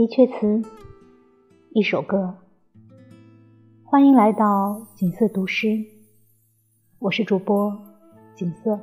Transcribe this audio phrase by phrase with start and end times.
[0.00, 0.62] 的确词，
[1.74, 2.34] 一首歌。
[3.84, 5.84] 欢迎来到景色读诗，
[7.00, 7.78] 我是主播
[8.34, 8.80] 景色。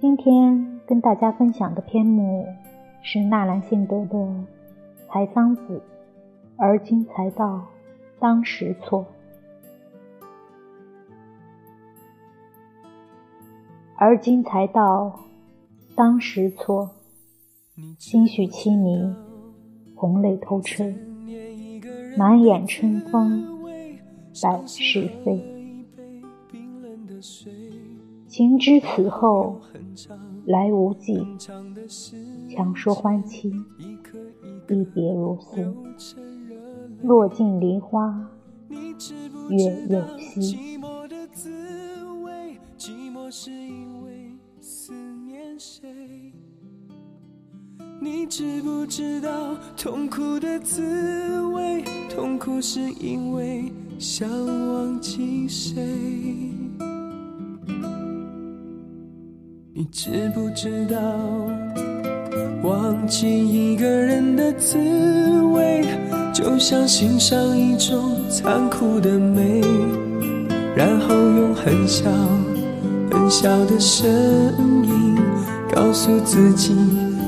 [0.00, 2.46] 今天跟大家分享的篇目
[3.02, 4.16] 是纳兰性德的
[5.10, 5.78] 《采桑子》，
[6.56, 7.66] 而今才到，
[8.18, 9.04] 当时错。
[13.98, 15.20] 而今才到，
[15.94, 16.92] 当时错。
[17.98, 19.14] 心绪凄迷，
[19.94, 20.96] 红泪偷吹，
[22.16, 23.46] 满眼春风
[24.42, 25.44] 百事非。
[28.26, 29.60] 情知此后
[30.46, 31.22] 来无计，
[32.48, 33.52] 强说欢期，
[34.68, 35.74] 一别如斯。
[37.02, 38.30] 落尽梨花
[39.50, 40.78] 月又西。
[48.08, 51.82] 你知不知道痛苦的滋味？
[52.08, 53.64] 痛苦是因为
[53.98, 55.74] 想忘记谁？
[59.74, 60.96] 你知不知道
[62.62, 64.78] 忘记一个人的滋
[65.52, 65.84] 味，
[66.32, 69.60] 就像欣赏一种残酷的美，
[70.76, 72.08] 然后用很小
[73.10, 74.06] 很小的声
[74.86, 75.18] 音
[75.74, 76.72] 告诉自己。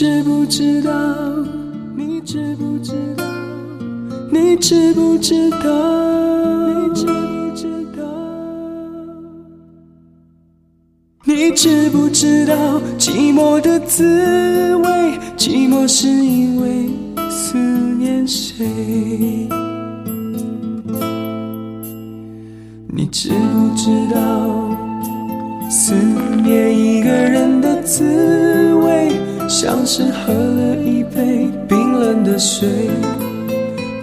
[0.00, 0.90] 知不知道？
[1.94, 3.24] 你知不知道？
[4.32, 5.68] 你知不知道？
[6.70, 8.02] 你知不知道？
[11.24, 15.18] 你知不知道寂寞的滋味？
[15.36, 16.88] 寂寞是因为
[17.28, 18.66] 思念谁？
[22.88, 24.18] 你知不知道
[25.68, 25.92] 思
[26.42, 27.09] 念一个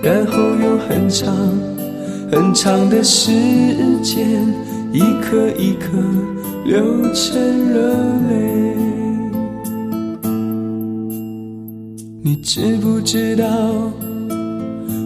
[0.08, 1.36] 然后用很长
[2.32, 3.30] 很长的时
[4.02, 4.42] 间，
[4.94, 5.98] 一颗一颗
[6.64, 6.82] 流
[7.14, 7.38] 成
[7.74, 7.92] 热
[8.30, 8.74] 泪。
[12.24, 13.46] 你知不知道，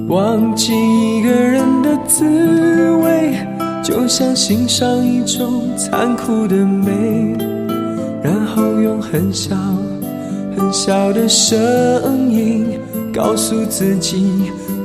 [0.08, 2.24] 忘记一个人的滋
[3.04, 3.40] 味，
[3.84, 7.36] 就像欣赏一种残酷的美，
[8.22, 9.56] 然后用很小。
[10.56, 11.58] 很小的声
[12.32, 12.80] 音
[13.12, 14.52] 告诉自己